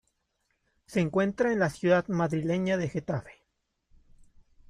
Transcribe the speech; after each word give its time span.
Se 0.87 0.99
encuentra 0.99 1.53
en 1.53 1.59
la 1.59 1.69
ciudad 1.69 2.07
madrileña 2.07 2.75
de 2.75 2.89
Getafe. 2.89 3.45